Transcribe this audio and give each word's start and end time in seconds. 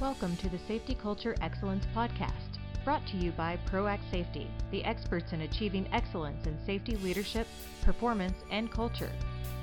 Welcome 0.00 0.36
to 0.36 0.48
the 0.48 0.60
Safety 0.68 0.94
Culture 0.94 1.34
Excellence 1.40 1.84
Podcast, 1.92 2.60
brought 2.84 3.04
to 3.08 3.16
you 3.16 3.32
by 3.32 3.58
ProAct 3.68 4.08
Safety, 4.12 4.48
the 4.70 4.84
experts 4.84 5.32
in 5.32 5.40
achieving 5.40 5.88
excellence 5.92 6.46
in 6.46 6.56
safety 6.64 6.94
leadership, 6.98 7.48
performance, 7.82 8.36
and 8.52 8.70
culture. 8.70 9.10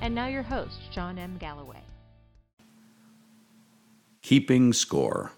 And 0.02 0.14
now 0.14 0.28
your 0.28 0.44
host, 0.44 0.76
Shawn 0.92 1.18
M. 1.18 1.38
Galloway. 1.38 1.80
Keeping 4.24 4.74
score. 4.74 5.32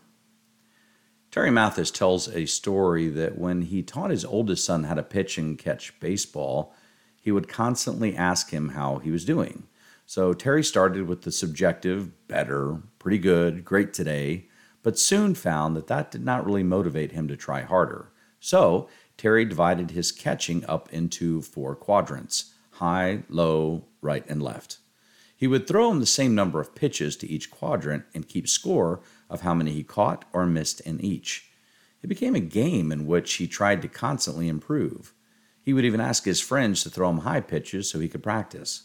Terry 1.29 1.52
Mathis 1.52 1.91
tells 1.91 2.27
a 2.27 2.48
story 2.48 3.07
that 3.07 3.38
when 3.38 3.61
he 3.61 3.84
taught 3.84 4.09
his 4.09 4.25
oldest 4.25 4.66
son 4.66 4.86
how 4.86 4.95
to 4.95 5.04
pitch 5.04 5.38
and 5.38 5.59
catch 5.59 6.00
baseball, 6.00 6.73
he 7.21 7.32
would 7.32 7.48
constantly 7.48 8.18
ask 8.18 8.50
him 8.50 8.70
how 8.70 8.98
he 8.98 9.11
was 9.11 9.25
doing. 9.25 9.68
So 10.07 10.34
Terry 10.34 10.64
started 10.64 11.07
with 11.07 11.21
the 11.21 11.32
subjective, 11.32 12.27
better, 12.27 12.82
pretty 12.98 13.20
good, 13.20 13.64
great 13.64 13.93
today, 13.93 14.46
but 14.88 14.98
soon 14.98 15.36
found 15.36 15.76
that 15.76 15.88
that 15.88 16.12
did 16.12 16.24
not 16.24 16.46
really 16.46 16.64
motivate 16.64 17.12
him 17.12 17.28
to 17.28 17.36
try 17.36 17.62
harder. 17.62 18.09
So, 18.40 18.88
Terry 19.18 19.44
divided 19.44 19.91
his 19.91 20.14
catching 20.14 20.64
up 20.64 20.88
into 20.94 21.41
four 21.41 21.76
quadrants 21.76 22.54
high, 22.70 23.23
low, 23.28 23.84
right, 24.00 24.23
and 24.30 24.42
left. 24.42 24.78
He 25.36 25.45
would 25.45 25.68
throw 25.68 25.92
him 25.92 26.00
the 26.00 26.05
same 26.05 26.34
number 26.34 26.62
of 26.62 26.73
pitches 26.73 27.18
to 27.18 27.28
each 27.28 27.52
quadrant 27.52 28.05
and 28.14 28.30
keep 28.30 28.48
score 28.48 29.02
of 29.30 29.42
how 29.42 29.54
many 29.54 29.73
he 29.73 29.84
caught 29.84 30.23
or 30.31 30.45
missed 30.45 30.80
in 30.80 31.02
each. 31.02 31.52
It 32.02 32.08
became 32.08 32.34
a 32.34 32.40
game 32.40 32.90
in 32.90 33.08
which 33.08 33.34
he 33.34 33.45
tried 33.45 33.81
to 33.81 33.90
constantly 33.90 34.48
improve. 34.48 35.14
He 35.62 35.73
would 35.73 35.84
even 35.84 36.00
ask 36.00 36.23
his 36.23 36.40
friends 36.40 36.81
to 36.84 36.90
throw 36.90 37.09
him 37.09 37.17
high 37.17 37.42
pitches 37.42 37.90
so 37.90 38.00
he 38.00 38.08
could 38.08 38.23
practice. 38.23 38.84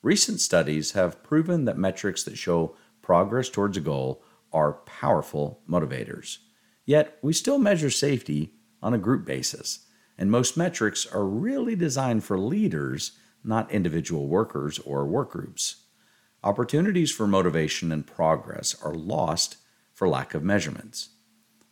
Recent 0.00 0.38
studies 0.38 0.92
have 0.92 1.24
proven 1.24 1.64
that 1.64 1.76
metrics 1.76 2.22
that 2.22 2.38
show 2.38 2.76
progress 3.02 3.48
towards 3.48 3.76
a 3.76 3.80
goal 3.80 4.22
are 4.52 4.74
powerful 4.84 5.60
motivators. 5.68 6.38
Yet, 6.84 7.18
we 7.22 7.32
still 7.32 7.58
measure 7.58 7.90
safety 7.90 8.54
on 8.82 8.94
a 8.94 8.98
group 8.98 9.24
basis, 9.24 9.86
and 10.16 10.30
most 10.30 10.56
metrics 10.56 11.06
are 11.06 11.24
really 11.24 11.76
designed 11.76 12.24
for 12.24 12.38
leaders, 12.38 13.12
not 13.44 13.70
individual 13.70 14.26
workers 14.26 14.78
or 14.80 15.06
work 15.06 15.30
groups. 15.30 15.84
Opportunities 16.42 17.10
for 17.10 17.26
motivation 17.26 17.92
and 17.92 18.06
progress 18.06 18.74
are 18.82 18.94
lost 18.94 19.56
for 19.92 20.08
lack 20.08 20.34
of 20.34 20.42
measurements. 20.42 21.10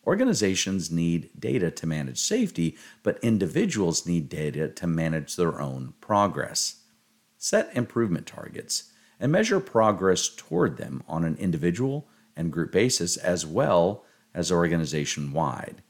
Organizations 0.06 0.91
need 0.91 1.31
data 1.39 1.70
to 1.70 1.86
manage 1.86 2.19
safety, 2.19 2.77
but 3.03 3.19
individuals 3.23 4.06
need 4.06 4.29
data 4.29 4.69
to 4.69 4.86
manage 4.86 5.34
their 5.34 5.61
own 5.61 5.95
progress. 6.01 6.83
Set 7.39 7.75
improvement 7.75 8.27
targets 8.27 8.92
and 9.19 9.33
measure 9.33 9.61
progress 9.61 10.29
toward 10.29 10.77
them 10.77 11.03
on 11.08 11.25
an 11.25 11.36
individual 11.36 12.08
and 12.37 12.53
group 12.53 12.73
basis 12.73 13.17
as 13.17 13.47
well 13.47 14.05
as 14.34 14.53
organization 14.53 15.33
wide, 15.33 15.83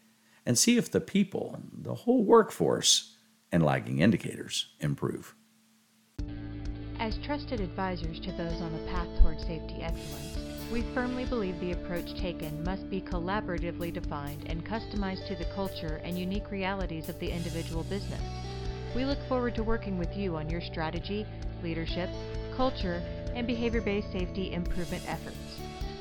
and 0.45 0.57
see 0.57 0.77
if 0.77 0.91
the 0.91 1.01
people, 1.01 1.59
the 1.73 1.95
whole 1.95 2.25
workforce, 2.25 3.17
and 3.51 3.65
lagging 3.65 3.99
indicators 3.99 4.69
improve. 4.81 5.35
As 6.99 7.19
trusted 7.19 7.61
advisors 7.61 8.19
to 8.21 8.33
those 8.33 8.61
on 8.61 8.73
the 8.73 8.91
path 8.91 9.09
toward 9.21 9.41
safety 9.41 9.83
excellence, 9.83 10.39
we 10.73 10.83
firmly 10.95 11.25
believe 11.25 11.61
the 11.61 11.73
approach 11.73 12.15
taken 12.15 12.65
must 12.65 12.91
be 12.91 13.01
collaboratively 13.01 13.93
defined 13.93 14.45
and 14.47 14.67
customized 14.67 15.27
to 15.29 15.37
the 15.37 15.45
culture 15.55 16.01
and 16.03 16.19
unique 16.19 16.51
realities 16.51 17.09
of 17.09 17.19
the 17.21 17.31
individual 17.31 17.85
business. 17.85 18.23
We 18.95 19.05
look 19.05 19.19
forward 19.29 19.55
to 19.57 19.63
working 19.63 19.99
with 19.99 20.17
you 20.17 20.37
on 20.37 20.51
your 20.51 20.61
strategy, 20.61 21.27
leadership, 21.63 22.11
culture, 22.57 23.03
and 23.37 23.47
behavior 23.47 23.83
based 23.83 24.11
safety 24.11 24.53
improvement 24.53 25.03
efforts 25.07 25.37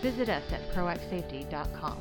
visit 0.02 0.30
us 0.30 0.44
at 0.52 0.62
proactsafety.com. 0.72 1.98